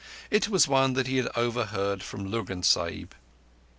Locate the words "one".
0.67-0.93